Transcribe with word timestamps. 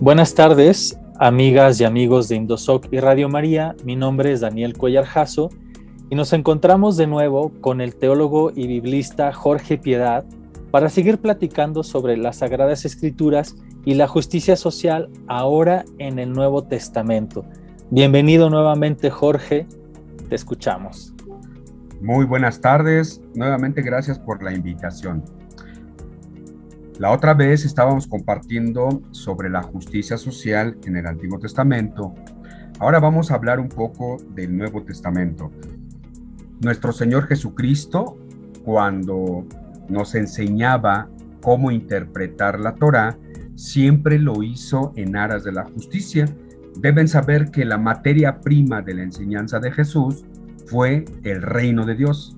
Buenas 0.00 0.34
tardes, 0.34 0.98
amigas 1.18 1.78
y 1.78 1.84
amigos 1.84 2.30
de 2.30 2.36
Indosoc 2.36 2.86
y 2.90 3.00
Radio 3.00 3.28
María. 3.28 3.76
Mi 3.84 3.96
nombre 3.96 4.32
es 4.32 4.40
Daniel 4.40 4.74
Cuellar 4.74 5.04
y 6.08 6.14
nos 6.14 6.32
encontramos 6.32 6.96
de 6.96 7.06
nuevo 7.06 7.52
con 7.60 7.82
el 7.82 7.94
teólogo 7.94 8.50
y 8.50 8.66
biblista 8.66 9.30
Jorge 9.34 9.76
Piedad 9.76 10.24
para 10.70 10.88
seguir 10.88 11.18
platicando 11.18 11.82
sobre 11.82 12.16
las 12.16 12.38
Sagradas 12.38 12.86
Escrituras 12.86 13.56
y 13.84 13.92
la 13.92 14.08
justicia 14.08 14.56
social 14.56 15.10
ahora 15.26 15.84
en 15.98 16.18
el 16.18 16.32
Nuevo 16.32 16.64
Testamento. 16.64 17.44
Bienvenido 17.90 18.48
nuevamente 18.48 19.10
Jorge, 19.10 19.66
te 20.30 20.34
escuchamos. 20.34 21.12
Muy 22.00 22.24
buenas 22.24 22.62
tardes, 22.62 23.20
nuevamente 23.34 23.82
gracias 23.82 24.18
por 24.18 24.42
la 24.42 24.54
invitación. 24.54 25.22
La 27.00 27.12
otra 27.12 27.32
vez 27.32 27.64
estábamos 27.64 28.06
compartiendo 28.06 29.00
sobre 29.10 29.48
la 29.48 29.62
justicia 29.62 30.18
social 30.18 30.76
en 30.84 30.96
el 30.98 31.06
Antiguo 31.06 31.38
Testamento. 31.38 32.14
Ahora 32.78 33.00
vamos 33.00 33.30
a 33.30 33.36
hablar 33.36 33.58
un 33.58 33.70
poco 33.70 34.18
del 34.34 34.54
Nuevo 34.54 34.82
Testamento. 34.82 35.50
Nuestro 36.60 36.92
Señor 36.92 37.26
Jesucristo, 37.26 38.18
cuando 38.66 39.46
nos 39.88 40.14
enseñaba 40.14 41.08
cómo 41.40 41.70
interpretar 41.70 42.60
la 42.60 42.74
Torah, 42.74 43.16
siempre 43.54 44.18
lo 44.18 44.42
hizo 44.42 44.92
en 44.94 45.16
aras 45.16 45.42
de 45.42 45.52
la 45.52 45.64
justicia. 45.64 46.26
Deben 46.76 47.08
saber 47.08 47.50
que 47.50 47.64
la 47.64 47.78
materia 47.78 48.42
prima 48.42 48.82
de 48.82 48.92
la 48.92 49.04
enseñanza 49.04 49.58
de 49.58 49.72
Jesús 49.72 50.26
fue 50.66 51.06
el 51.22 51.40
reino 51.40 51.86
de 51.86 51.94
Dios. 51.94 52.36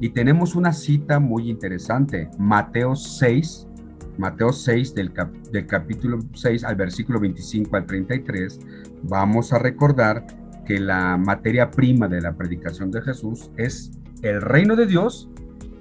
Y 0.00 0.10
tenemos 0.10 0.54
una 0.54 0.72
cita 0.72 1.18
muy 1.18 1.50
interesante, 1.50 2.30
Mateo 2.38 2.94
6, 2.94 3.70
Mateo 4.18 4.52
6, 4.52 4.94
del, 4.94 5.12
del 5.50 5.66
capítulo 5.66 6.18
6 6.32 6.64
al 6.64 6.76
versículo 6.76 7.20
25 7.20 7.76
al 7.76 7.86
33, 7.86 8.60
vamos 9.02 9.52
a 9.52 9.58
recordar 9.58 10.26
que 10.64 10.80
la 10.80 11.16
materia 11.16 11.70
prima 11.70 12.08
de 12.08 12.20
la 12.20 12.34
predicación 12.36 12.90
de 12.90 13.02
Jesús 13.02 13.50
es 13.56 13.92
el 14.22 14.40
reino 14.40 14.76
de 14.76 14.86
Dios 14.86 15.28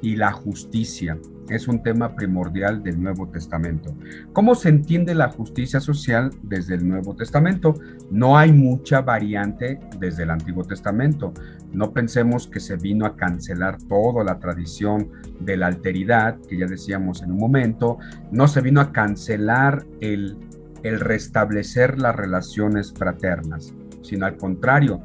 y 0.01 0.15
la 0.17 0.31
justicia. 0.31 1.17
Es 1.49 1.67
un 1.67 1.83
tema 1.83 2.15
primordial 2.15 2.83
del 2.83 3.01
Nuevo 3.01 3.27
Testamento. 3.27 3.95
¿Cómo 4.31 4.55
se 4.55 4.69
entiende 4.69 5.13
la 5.13 5.29
justicia 5.29 5.79
social 5.79 6.31
desde 6.41 6.75
el 6.75 6.87
Nuevo 6.87 7.15
Testamento? 7.15 7.73
No 8.09 8.37
hay 8.37 8.51
mucha 8.51 9.01
variante 9.01 9.79
desde 9.99 10.23
el 10.23 10.31
Antiguo 10.31 10.63
Testamento. 10.63 11.33
No 11.73 11.91
pensemos 11.91 12.47
que 12.47 12.59
se 12.59 12.77
vino 12.77 13.05
a 13.05 13.15
cancelar 13.15 13.77
toda 13.77 14.23
la 14.23 14.39
tradición 14.39 15.09
de 15.39 15.57
la 15.57 15.67
alteridad, 15.67 16.37
que 16.47 16.57
ya 16.57 16.65
decíamos 16.65 17.21
en 17.21 17.31
un 17.31 17.39
momento. 17.39 17.97
No 18.31 18.47
se 18.47 18.61
vino 18.61 18.79
a 18.79 18.91
cancelar 18.91 19.85
el, 19.99 20.37
el 20.83 20.99
restablecer 20.99 21.99
las 21.99 22.15
relaciones 22.15 22.93
fraternas, 22.93 23.73
sino 24.01 24.25
al 24.25 24.37
contrario, 24.37 25.01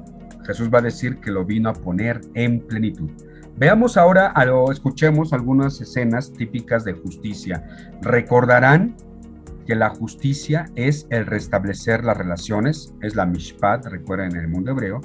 Jesús 0.47 0.71
va 0.73 0.79
a 0.79 0.83
decir 0.83 1.19
que 1.19 1.31
lo 1.31 1.45
vino 1.45 1.69
a 1.69 1.75
poner 1.75 2.21
en 2.35 2.61
plenitud. 2.61 3.11
Veamos 3.59 3.97
ahora, 3.97 4.33
o 4.53 4.71
escuchemos 4.71 5.33
algunas 5.33 5.81
escenas 5.81 6.33
típicas 6.33 6.85
de 6.85 6.93
justicia. 6.93 7.65
Recordarán 8.03 8.95
que 9.67 9.75
la 9.75 9.91
justicia 9.91 10.67
es 10.77 11.09
el 11.11 11.27
restablecer 11.27 12.05
las 12.05 12.17
relaciones, 12.17 12.95
es 13.03 13.17
la 13.17 13.27
mishpat, 13.27 13.85
recuerden 13.87 14.37
en 14.37 14.43
el 14.43 14.49
mundo 14.49 14.71
hebreo, 14.71 15.01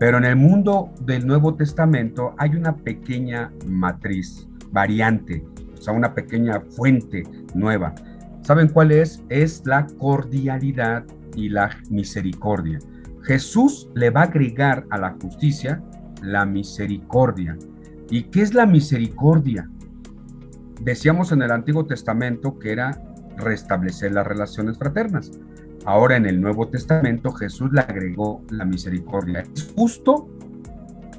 pero 0.00 0.16
en 0.16 0.24
el 0.24 0.36
mundo 0.36 0.90
del 1.02 1.26
Nuevo 1.26 1.54
Testamento 1.54 2.34
hay 2.38 2.56
una 2.56 2.74
pequeña 2.76 3.52
matriz, 3.66 4.48
variante, 4.72 5.44
o 5.74 5.76
sea, 5.76 5.92
una 5.92 6.14
pequeña 6.14 6.62
fuente 6.62 7.24
nueva. 7.54 7.94
¿Saben 8.40 8.68
cuál 8.68 8.90
es? 8.90 9.22
Es 9.28 9.66
la 9.66 9.86
cordialidad 9.98 11.04
y 11.36 11.50
la 11.50 11.76
misericordia. 11.90 12.78
Jesús 13.20 13.90
le 13.94 14.08
va 14.08 14.22
a 14.22 14.24
agregar 14.24 14.86
a 14.88 14.96
la 14.96 15.14
justicia 15.22 15.82
la 16.22 16.46
misericordia. 16.46 17.58
¿Y 18.10 18.24
qué 18.24 18.42
es 18.42 18.54
la 18.54 18.64
misericordia? 18.64 19.68
Decíamos 20.80 21.32
en 21.32 21.42
el 21.42 21.50
Antiguo 21.50 21.84
Testamento 21.84 22.58
que 22.58 22.72
era 22.72 23.02
restablecer 23.36 24.12
las 24.12 24.26
relaciones 24.26 24.78
fraternas. 24.78 25.32
Ahora 25.84 26.16
en 26.16 26.26
el 26.26 26.40
Nuevo 26.40 26.68
Testamento 26.68 27.32
Jesús 27.32 27.70
le 27.72 27.80
agregó 27.80 28.42
la 28.50 28.64
misericordia. 28.64 29.44
Es 29.54 29.72
justo 29.76 30.28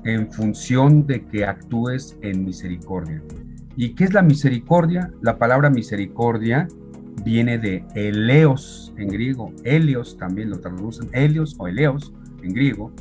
en 0.04 0.32
función 0.32 1.06
de 1.06 1.26
que 1.26 1.46
actúes 1.46 2.18
en 2.22 2.44
misericordia. 2.46 3.22
¿Y 3.76 3.94
qué 3.94 4.06
es 4.06 4.14
la 4.14 4.22
misericordia? 4.22 5.12
La 5.22 5.38
palabra 5.38 5.70
misericordia 5.70 6.68
viene 7.24 7.58
de 7.58 7.86
eleos 7.96 8.94
en 8.98 9.10
griego. 9.10 9.54
Helios 9.64 10.18
también 10.18 10.50
lo 10.50 10.60
traducen, 10.60 11.10
helios 11.14 11.56
o 11.60 11.68
eleos 11.68 12.14
en 12.42 12.54
griego. 12.54 12.92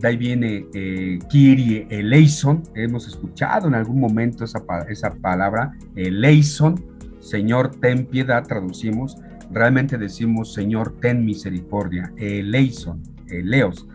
De 0.00 0.08
ahí 0.08 0.16
viene 0.16 0.66
eh, 0.74 1.18
Kyrie 1.28 1.86
eleison. 1.90 2.62
Hemos 2.74 3.06
escuchado 3.06 3.68
en 3.68 3.74
algún 3.74 4.00
momento 4.00 4.44
esa, 4.44 4.62
esa 4.88 5.10
palabra, 5.10 5.72
eleison 5.94 6.90
Señor, 7.20 7.76
ten 7.76 8.06
piedad, 8.06 8.44
traducimos, 8.46 9.18
realmente 9.50 9.98
decimos, 9.98 10.52
Señor, 10.52 10.96
ten 11.00 11.24
misericordia, 11.24 12.12
eleison, 12.16 13.02
eleos. 13.28 13.86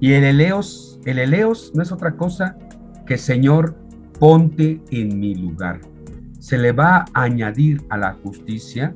Y 0.00 0.12
el 0.12 0.24
eleos, 0.24 1.00
el 1.04 1.18
eleos 1.18 1.72
no 1.74 1.82
es 1.82 1.90
otra 1.90 2.16
cosa 2.16 2.56
que 3.04 3.18
Señor, 3.18 3.76
ponte 4.18 4.80
en 4.90 5.18
mi 5.18 5.34
lugar. 5.34 5.80
Se 6.38 6.56
le 6.56 6.72
va 6.72 7.04
a 7.12 7.22
añadir 7.22 7.82
a 7.90 7.98
la 7.98 8.12
justicia 8.14 8.94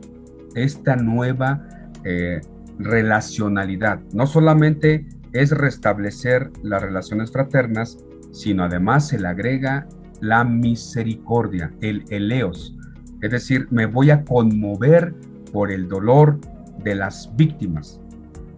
esta 0.54 0.94
nueva 0.96 1.66
eh, 2.04 2.40
relacionalidad. 2.78 4.00
No 4.12 4.26
solamente 4.26 5.06
es 5.32 5.50
restablecer 5.50 6.50
las 6.62 6.82
relaciones 6.82 7.30
fraternas, 7.30 7.98
sino 8.32 8.64
además 8.64 9.08
se 9.08 9.18
le 9.18 9.28
agrega 9.28 9.86
la 10.20 10.44
misericordia, 10.44 11.72
el 11.80 12.04
eleos. 12.10 12.76
Es 13.20 13.30
decir, 13.30 13.68
me 13.70 13.86
voy 13.86 14.10
a 14.10 14.24
conmover 14.24 15.14
por 15.52 15.70
el 15.70 15.88
dolor 15.88 16.38
de 16.82 16.94
las 16.94 17.34
víctimas. 17.36 18.00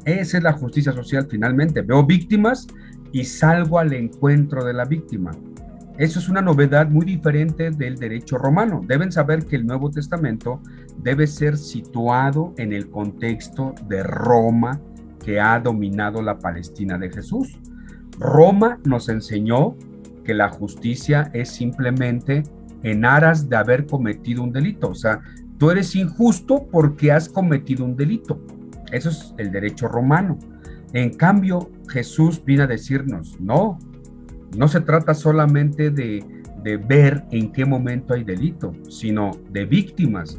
Esa 0.04 0.38
es 0.38 0.42
la 0.42 0.52
justicia 0.52 0.92
social 0.92 1.26
finalmente. 1.30 1.82
Veo 1.82 2.04
víctimas 2.04 2.66
y 3.12 3.24
salgo 3.24 3.78
al 3.78 3.92
encuentro 3.92 4.64
de 4.64 4.74
la 4.74 4.84
víctima. 4.84 5.30
Eso 5.96 6.18
es 6.18 6.28
una 6.28 6.42
novedad 6.42 6.88
muy 6.88 7.06
diferente 7.06 7.70
del 7.70 7.96
derecho 7.96 8.36
romano. 8.36 8.80
Deben 8.84 9.12
saber 9.12 9.46
que 9.46 9.56
el 9.56 9.66
Nuevo 9.66 9.90
Testamento 9.90 10.60
debe 10.98 11.26
ser 11.26 11.56
situado 11.56 12.52
en 12.58 12.72
el 12.72 12.90
contexto 12.90 13.74
de 13.88 14.02
Roma 14.02 14.80
que 15.24 15.40
ha 15.40 15.58
dominado 15.58 16.22
la 16.22 16.38
Palestina 16.38 16.98
de 16.98 17.10
Jesús. 17.10 17.58
Roma 18.18 18.78
nos 18.84 19.08
enseñó 19.08 19.76
que 20.24 20.34
la 20.34 20.50
justicia 20.50 21.30
es 21.32 21.50
simplemente 21.50 22.42
en 22.82 23.04
aras 23.04 23.48
de 23.48 23.56
haber 23.56 23.86
cometido 23.86 24.42
un 24.42 24.52
delito. 24.52 24.90
O 24.90 24.94
sea, 24.94 25.20
tú 25.58 25.70
eres 25.70 25.96
injusto 25.96 26.66
porque 26.70 27.10
has 27.10 27.28
cometido 27.28 27.84
un 27.84 27.96
delito. 27.96 28.40
Eso 28.92 29.08
es 29.08 29.34
el 29.38 29.50
derecho 29.50 29.88
romano. 29.88 30.38
En 30.92 31.14
cambio, 31.14 31.70
Jesús 31.88 32.42
viene 32.44 32.64
a 32.64 32.66
decirnos, 32.68 33.40
no, 33.40 33.78
no 34.56 34.68
se 34.68 34.80
trata 34.80 35.14
solamente 35.14 35.90
de, 35.90 36.24
de 36.62 36.76
ver 36.76 37.24
en 37.30 37.50
qué 37.50 37.64
momento 37.64 38.14
hay 38.14 38.24
delito, 38.24 38.72
sino 38.88 39.32
de 39.50 39.64
víctimas. 39.64 40.38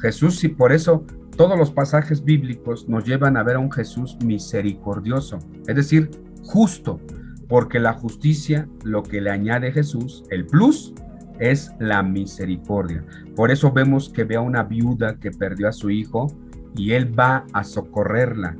Jesús, 0.00 0.42
y 0.42 0.48
por 0.48 0.72
eso 0.72 1.04
todos 1.36 1.58
los 1.58 1.70
pasajes 1.70 2.24
bíblicos 2.24 2.88
nos 2.88 3.04
llevan 3.04 3.36
a 3.36 3.42
ver 3.42 3.56
a 3.56 3.60
un 3.60 3.72
Jesús 3.72 4.16
misericordioso, 4.24 5.38
es 5.66 5.76
decir, 5.76 6.10
justo, 6.42 7.00
porque 7.48 7.80
la 7.80 7.94
justicia, 7.94 8.68
lo 8.84 9.02
que 9.02 9.20
le 9.20 9.30
añade 9.30 9.72
Jesús, 9.72 10.24
el 10.30 10.46
plus, 10.46 10.94
es 11.38 11.72
la 11.78 12.02
misericordia. 12.02 13.04
Por 13.34 13.50
eso 13.50 13.72
vemos 13.72 14.08
que 14.08 14.24
ve 14.24 14.36
a 14.36 14.40
una 14.40 14.62
viuda 14.62 15.16
que 15.16 15.30
perdió 15.30 15.68
a 15.68 15.72
su 15.72 15.90
hijo 15.90 16.28
y 16.76 16.92
él 16.92 17.18
va 17.18 17.44
a 17.52 17.64
socorrerla. 17.64 18.56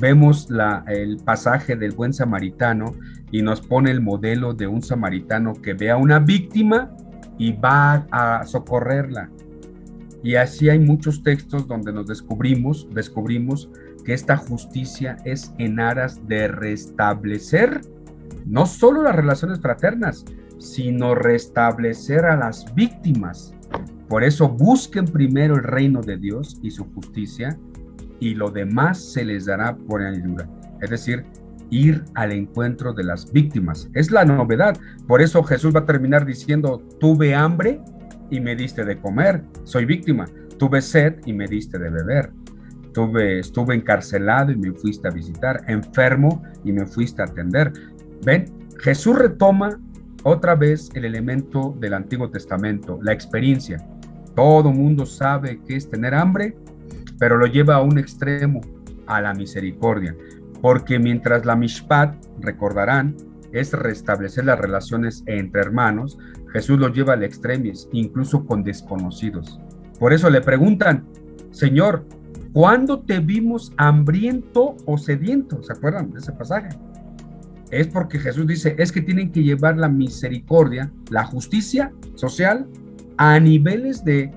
Vemos 0.00 0.48
el 0.86 1.18
pasaje 1.18 1.76
del 1.76 1.92
buen 1.92 2.12
samaritano 2.12 2.92
y 3.30 3.42
nos 3.42 3.60
pone 3.60 3.90
el 3.90 4.00
modelo 4.00 4.54
de 4.54 4.66
un 4.66 4.82
samaritano 4.82 5.52
que 5.54 5.74
ve 5.74 5.90
a 5.90 5.96
una 5.96 6.18
víctima 6.18 6.96
y 7.36 7.52
va 7.52 8.06
a 8.10 8.44
socorrerla. 8.46 9.28
Y 10.26 10.34
así 10.34 10.68
hay 10.68 10.80
muchos 10.80 11.22
textos 11.22 11.68
donde 11.68 11.92
nos 11.92 12.08
descubrimos, 12.08 12.88
descubrimos 12.92 13.70
que 14.04 14.12
esta 14.12 14.36
justicia 14.36 15.18
es 15.24 15.54
en 15.58 15.78
aras 15.78 16.26
de 16.26 16.48
restablecer 16.48 17.80
no 18.44 18.66
solo 18.66 19.04
las 19.04 19.14
relaciones 19.14 19.60
fraternas, 19.60 20.24
sino 20.58 21.14
restablecer 21.14 22.24
a 22.24 22.34
las 22.34 22.74
víctimas. 22.74 23.54
Por 24.08 24.24
eso 24.24 24.48
busquen 24.48 25.04
primero 25.04 25.54
el 25.54 25.62
reino 25.62 26.00
de 26.00 26.16
Dios 26.16 26.58
y 26.60 26.72
su 26.72 26.86
justicia 26.92 27.56
y 28.18 28.34
lo 28.34 28.50
demás 28.50 28.98
se 28.98 29.24
les 29.24 29.46
dará 29.46 29.76
por 29.76 30.02
añadidura. 30.02 30.50
Es 30.82 30.90
decir, 30.90 31.24
ir 31.70 32.02
al 32.14 32.32
encuentro 32.32 32.92
de 32.92 33.04
las 33.04 33.32
víctimas. 33.32 33.88
Es 33.94 34.10
la 34.10 34.24
novedad. 34.24 34.76
Por 35.06 35.22
eso 35.22 35.44
Jesús 35.44 35.72
va 35.72 35.80
a 35.80 35.86
terminar 35.86 36.26
diciendo, 36.26 36.82
tuve 36.98 37.32
hambre 37.32 37.80
y 38.30 38.40
me 38.40 38.56
diste 38.56 38.84
de 38.84 38.98
comer, 38.98 39.42
soy 39.64 39.84
víctima. 39.84 40.26
Tuve 40.58 40.80
sed 40.80 41.16
y 41.26 41.32
me 41.32 41.46
diste 41.46 41.78
de 41.78 41.90
beber. 41.90 42.30
Estuve, 42.84 43.40
estuve 43.40 43.74
encarcelado 43.74 44.52
y 44.52 44.56
me 44.56 44.72
fuiste 44.72 45.08
a 45.08 45.10
visitar, 45.10 45.62
enfermo 45.68 46.42
y 46.64 46.72
me 46.72 46.86
fuiste 46.86 47.22
a 47.22 47.26
atender. 47.26 47.72
Ven, 48.24 48.46
Jesús 48.78 49.18
retoma 49.18 49.78
otra 50.22 50.54
vez 50.54 50.90
el 50.94 51.04
elemento 51.04 51.76
del 51.78 51.94
Antiguo 51.94 52.30
Testamento, 52.30 52.98
la 53.02 53.12
experiencia. 53.12 53.78
Todo 54.34 54.72
mundo 54.72 55.06
sabe 55.06 55.60
que 55.66 55.76
es 55.76 55.88
tener 55.88 56.14
hambre, 56.14 56.56
pero 57.18 57.36
lo 57.36 57.46
lleva 57.46 57.76
a 57.76 57.82
un 57.82 57.98
extremo, 57.98 58.60
a 59.06 59.20
la 59.20 59.34
misericordia. 59.34 60.16
Porque 60.60 60.98
mientras 60.98 61.44
la 61.46 61.54
mishpat, 61.54 62.16
recordarán, 62.40 63.16
es 63.52 63.72
restablecer 63.72 64.44
las 64.44 64.58
relaciones 64.58 65.22
entre 65.26 65.60
hermanos, 65.60 66.18
Jesús 66.52 66.78
lo 66.78 66.88
lleva 66.88 67.14
al 67.14 67.24
extremis, 67.24 67.88
incluso 67.92 68.44
con 68.46 68.62
desconocidos. 68.62 69.60
Por 69.98 70.12
eso 70.12 70.30
le 70.30 70.40
preguntan, 70.40 71.04
Señor, 71.50 72.04
¿Cuándo 72.56 73.00
te 73.00 73.18
vimos 73.18 73.74
hambriento 73.76 74.78
o 74.86 74.96
sediento? 74.96 75.62
¿Se 75.62 75.74
acuerdan 75.74 76.10
de 76.10 76.20
ese 76.20 76.32
pasaje? 76.32 76.70
Es 77.70 77.86
porque 77.88 78.18
Jesús 78.18 78.46
dice, 78.46 78.74
es 78.78 78.92
que 78.92 79.02
tienen 79.02 79.30
que 79.30 79.42
llevar 79.42 79.76
la 79.76 79.90
misericordia, 79.90 80.90
la 81.10 81.26
justicia 81.26 81.92
social 82.14 82.66
a 83.18 83.38
niveles 83.40 84.06
de 84.06 84.32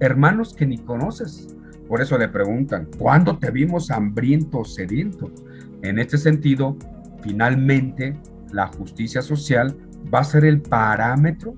hermanos 0.00 0.52
que 0.52 0.66
ni 0.66 0.78
conoces. 0.78 1.54
Por 1.86 2.02
eso 2.02 2.18
le 2.18 2.26
preguntan, 2.26 2.88
¿cuándo 2.98 3.38
te 3.38 3.52
vimos 3.52 3.92
hambriento 3.92 4.58
o 4.58 4.64
sediento? 4.64 5.30
En 5.82 6.00
este 6.00 6.18
sentido, 6.18 6.76
finalmente, 7.22 8.18
la 8.52 8.66
justicia 8.68 9.22
social 9.22 9.76
va 10.12 10.20
a 10.20 10.24
ser 10.24 10.44
el 10.44 10.60
parámetro 10.60 11.54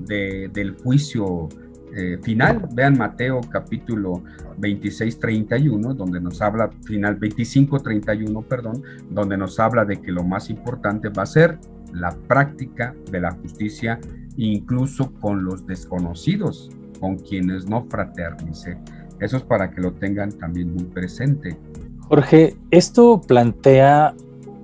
del 0.00 0.76
juicio 0.82 1.48
eh, 1.96 2.18
final. 2.22 2.68
Vean 2.74 2.98
Mateo 2.98 3.40
capítulo 3.50 4.22
26, 4.58 5.18
31, 5.18 5.94
donde 5.94 6.20
nos 6.20 6.42
habla, 6.42 6.70
final 6.84 7.14
25, 7.16 7.78
31, 7.78 8.42
perdón, 8.42 8.82
donde 9.10 9.36
nos 9.36 9.60
habla 9.60 9.84
de 9.84 10.00
que 10.00 10.10
lo 10.10 10.24
más 10.24 10.50
importante 10.50 11.08
va 11.08 11.22
a 11.22 11.26
ser 11.26 11.58
la 11.92 12.10
práctica 12.10 12.94
de 13.10 13.20
la 13.20 13.30
justicia, 13.30 14.00
incluso 14.36 15.12
con 15.20 15.44
los 15.44 15.66
desconocidos, 15.66 16.70
con 16.98 17.16
quienes 17.16 17.68
no 17.68 17.86
fraternice. 17.88 18.76
Eso 19.20 19.36
es 19.36 19.44
para 19.44 19.70
que 19.70 19.80
lo 19.80 19.92
tengan 19.92 20.32
también 20.32 20.74
muy 20.74 20.84
presente. 20.84 21.56
Jorge, 22.00 22.56
esto 22.70 23.20
plantea 23.20 24.14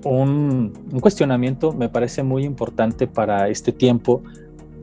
un, 0.04 0.72
cuestionamiento, 1.00 1.72
me 1.72 1.88
parece 1.88 2.22
muy 2.22 2.44
importante 2.44 3.06
para 3.06 3.48
este 3.48 3.72
tiempo, 3.72 4.22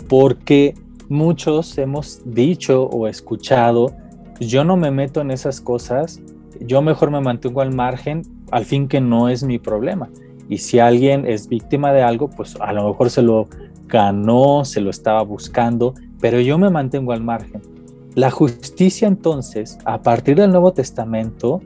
porque 0.07 0.75
muchos 1.09 1.77
hemos 1.77 2.21
dicho 2.25 2.83
o 2.85 3.07
escuchado, 3.07 3.93
yo 4.39 4.63
no 4.63 4.77
me 4.77 4.91
meto 4.91 5.21
en 5.21 5.31
esas 5.31 5.61
cosas, 5.61 6.21
yo 6.59 6.81
mejor 6.81 7.11
me 7.11 7.21
mantengo 7.21 7.61
al 7.61 7.73
margen, 7.73 8.23
al 8.51 8.65
fin 8.65 8.87
que 8.87 9.01
no 9.01 9.29
es 9.29 9.43
mi 9.43 9.59
problema. 9.59 10.09
Y 10.49 10.59
si 10.59 10.79
alguien 10.79 11.25
es 11.25 11.47
víctima 11.47 11.91
de 11.91 12.03
algo, 12.03 12.29
pues 12.29 12.55
a 12.59 12.71
lo 12.71 12.87
mejor 12.87 13.09
se 13.09 13.21
lo 13.21 13.47
ganó, 13.87 14.63
se 14.65 14.81
lo 14.81 14.89
estaba 14.89 15.21
buscando, 15.23 15.93
pero 16.19 16.39
yo 16.39 16.57
me 16.57 16.69
mantengo 16.69 17.11
al 17.11 17.23
margen. 17.23 17.61
La 18.15 18.31
justicia 18.31 19.07
entonces, 19.07 19.77
a 19.85 20.01
partir 20.01 20.37
del 20.37 20.51
Nuevo 20.51 20.73
Testamento, 20.73 21.61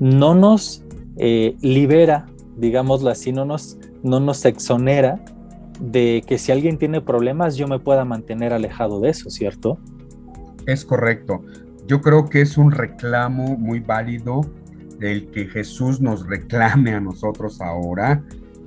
no 0.00 0.34
nos 0.34 0.82
eh, 1.18 1.56
libera, 1.60 2.26
digámoslo 2.62 3.10
así, 3.10 3.32
no 3.32 3.44
nos, 3.44 3.76
no 4.04 4.20
nos 4.20 4.44
exonera 4.44 5.20
de 5.80 6.22
que 6.24 6.38
si 6.38 6.52
alguien 6.52 6.78
tiene 6.78 7.00
problemas 7.00 7.56
yo 7.56 7.66
me 7.66 7.80
pueda 7.80 8.04
mantener 8.04 8.52
alejado 8.52 9.00
de 9.00 9.10
eso, 9.10 9.30
¿cierto? 9.30 9.78
Es 10.66 10.84
correcto. 10.84 11.42
Yo 11.88 12.00
creo 12.00 12.26
que 12.26 12.40
es 12.40 12.56
un 12.56 12.70
reclamo 12.70 13.56
muy 13.58 13.80
válido 13.80 14.42
el 15.00 15.28
que 15.32 15.46
Jesús 15.46 16.00
nos 16.00 16.24
reclame 16.28 16.94
a 16.94 17.00
nosotros 17.00 17.60
ahora, 17.60 18.22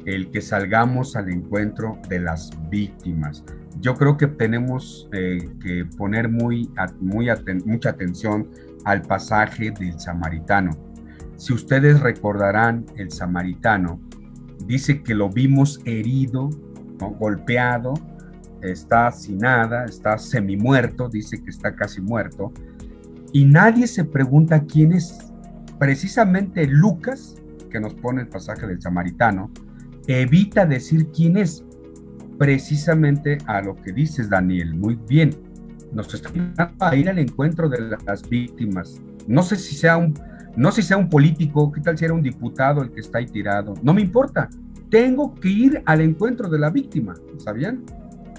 el 0.06 0.30
que 0.30 0.42
salgamos 0.42 1.15
al 1.15 1.31
encuentro 1.31 1.97
de 2.09 2.19
las 2.19 2.51
víctimas. 2.69 3.45
Yo 3.80 3.95
creo 3.95 4.18
que 4.18 4.27
tenemos 4.27 5.07
eh, 5.13 5.50
que 5.63 5.86
poner 5.97 6.27
muy, 6.27 6.69
muy 7.00 7.27
mucha 7.63 7.89
atención 7.92 8.50
al 8.83 9.03
pasaje 9.03 9.71
del 9.71 9.97
samaritano. 9.97 10.71
Si 11.38 11.54
ustedes 11.54 12.00
recordarán, 12.00 12.86
el 12.96 13.12
samaritano 13.12 14.00
dice 14.66 15.04
que 15.04 15.14
lo 15.14 15.30
vimos 15.30 15.82
herido 15.86 16.50
golpeado, 17.20 17.94
está 18.62 19.12
sin 19.12 19.40
nada, 19.40 19.86
está 19.86 20.18
semi 20.18 20.58
muerto, 20.58 21.10
dice 21.10 21.42
que 21.44 21.50
está 21.50 21.76
casi 21.76 22.02
muerto, 22.02 22.52
y 23.32 23.46
nadie 23.46 23.88
se 23.88 24.06
pregunta 24.06 24.64
quién 24.64 24.94
es. 24.94 25.18
Precisamente 25.78 26.66
Lucas, 26.68 27.36
que 27.70 27.80
nos 27.80 27.94
pone 27.96 28.22
el 28.22 28.28
pasaje 28.28 28.66
del 28.66 28.81
samaritano, 28.81 29.52
evita 30.08 30.66
decir 30.66 31.08
quién 31.14 31.38
es, 31.38 31.66
precisamente 32.38 33.38
a 33.46 33.62
lo 33.62 33.76
que 33.76 33.92
dices, 33.92 34.30
Daniel, 34.30 34.74
muy 34.74 34.96
bien. 34.96 35.31
Nos 35.92 36.14
está 36.14 36.30
invitando 36.34 36.86
a 36.86 36.96
ir 36.96 37.10
al 37.10 37.20
encuentro 37.20 37.70
de 37.70 37.98
las 38.06 38.28
víctimas. 38.28 39.02
No 39.28 39.44
sé 39.44 39.56
si 39.56 39.76
sea 39.76 39.98
un, 39.98 40.14
no 40.56 40.72
sé 40.72 40.81
si 40.81 40.90
sea 40.90 40.98
un 40.98 41.10
político, 41.10 41.72
qué 41.72 41.81
tal 41.81 41.98
si 41.98 42.06
era 42.06 42.13
un 42.13 42.22
diputado 42.22 42.81
el 42.81 42.92
que 42.92 43.02
está 43.02 43.18
ahí 43.18 43.25
tirado. 43.25 43.74
No 43.81 43.94
me 43.94 44.02
importa 44.02 44.50
tengo 44.90 45.36
que 45.36 45.50
ir 45.50 45.84
al 45.86 46.02
encuentro 46.02 46.50
de 46.50 46.60
la 46.60 46.69
víctima, 46.69 47.16
¿sabían? 47.38 47.84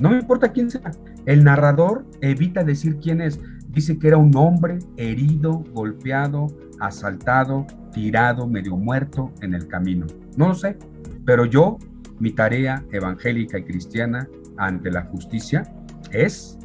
No 0.01 0.11
me 0.11 0.19
importa 0.19 0.53
quién 0.53 0.71
sea. 0.71 0.91
El 1.25 1.45
narrador 1.45 2.07
evita 2.21 2.65
decir 2.65 2.97
quién 2.97 3.21
es. 3.21 3.41
Dice 3.69 3.99
que 3.99 4.09
era 4.09 4.17
un 4.17 4.35
hombre 4.37 4.79
herido, 4.97 5.65
golpeado, 5.75 6.47
asaltado, 6.81 7.67
tirado, 7.93 8.47
medio 8.47 8.77
muerto 8.77 9.33
en 9.43 9.55
el 9.55 9.67
camino. 9.69 10.07
No 10.37 10.49
lo 10.49 10.55
sé, 10.55 10.79
pero 11.25 11.45
yo, 11.45 11.79
mi 12.21 12.31
tarea 12.31 12.83
evangélica 12.93 13.59
y 13.59 13.65
cristiana 13.65 14.29
ante 14.57 14.91
la 14.91 15.03
justicia 15.03 15.63
es 16.11 16.59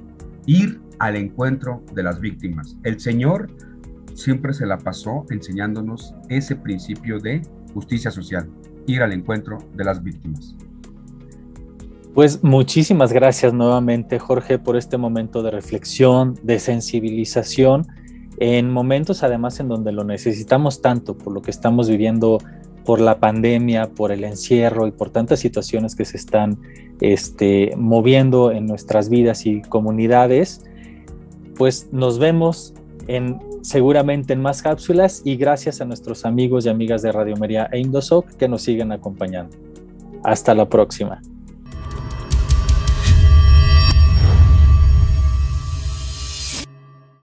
ir 0.46 0.80
al 1.00 1.16
encuentro 1.16 1.84
de 1.94 2.04
las 2.04 2.22
víctimas. 2.22 2.78
El 2.84 3.00
Señor 3.00 3.50
siempre 4.22 4.54
se 4.54 4.66
la 4.66 4.78
pasó 4.78 5.26
enseñándonos 5.30 6.16
ese 6.30 6.56
principio 6.56 7.20
de 7.20 7.42
justicia 7.74 8.12
social 8.12 8.50
ir 8.88 9.02
al 9.02 9.14
encuentro 9.14 9.58
de 9.76 9.84
las 9.84 10.04
víctimas. 10.04 10.56
Pues 12.14 12.44
muchísimas 12.44 13.14
gracias 13.14 13.54
nuevamente 13.54 14.20
Jorge 14.20 14.60
por 14.60 14.76
este 14.76 14.98
momento 14.98 15.44
de 15.44 15.52
reflexión, 15.52 16.38
de 16.44 16.60
sensibilización, 16.60 17.88
en 18.38 18.70
momentos 18.70 19.24
además 19.24 19.60
en 19.60 19.70
donde 19.70 19.92
lo 19.94 20.04
necesitamos 20.04 20.82
tanto 20.82 21.18
por 21.18 21.34
lo 21.34 21.42
que 21.42 21.52
estamos 21.52 21.90
viviendo 21.90 22.40
por 22.84 23.00
la 23.00 23.20
pandemia, 23.20 23.92
por 23.92 24.12
el 24.12 24.24
encierro 24.24 24.88
y 24.88 24.92
por 24.92 25.10
tantas 25.10 25.40
situaciones 25.40 25.96
que 25.96 26.04
se 26.04 26.18
están 26.18 26.58
este, 27.00 27.74
moviendo 27.78 28.52
en 28.52 28.66
nuestras 28.66 29.10
vidas 29.10 29.46
y 29.46 29.62
comunidades, 29.62 30.66
pues 31.56 31.90
nos 31.94 32.20
vemos 32.20 32.74
en 33.08 33.40
seguramente 33.62 34.34
en 34.34 34.42
más 34.42 34.62
cápsulas 34.62 35.22
y 35.24 35.36
gracias 35.36 35.82
a 35.82 35.86
nuestros 35.86 36.26
amigos 36.26 36.66
y 36.66 36.70
amigas 36.70 37.02
de 37.02 37.12
Radio 37.12 37.36
María 37.38 37.70
e 37.72 37.80
Indosoc 37.80 38.30
que 38.32 38.48
nos 38.48 38.62
siguen 38.62 38.92
acompañando. 38.92 39.56
Hasta 40.24 40.54
la 40.54 40.68
próxima. 40.68 41.22